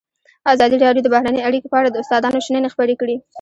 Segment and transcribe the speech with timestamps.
[0.53, 3.15] ازادي راډیو د بهرنۍ اړیکې په اړه د استادانو شننې خپرې کړي.